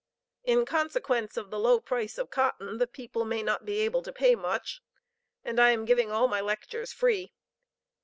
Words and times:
In 0.43 0.65
consequence 0.65 1.37
of 1.37 1.51
the 1.51 1.59
low 1.59 1.79
price 1.79 2.17
of 2.17 2.31
cotton, 2.31 2.79
the 2.79 2.87
people 2.87 3.23
may 3.23 3.43
not 3.43 3.65
be 3.65 3.81
able 3.81 4.01
to 4.01 4.11
pay 4.11 4.33
much, 4.33 4.81
and 5.43 5.59
I 5.59 5.69
am 5.69 5.85
giving 5.85 6.11
all 6.11 6.27
my 6.27 6.41
lectures 6.41 6.91
free. 6.91 7.33